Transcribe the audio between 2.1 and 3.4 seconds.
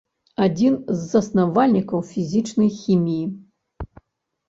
фізічнай хіміі.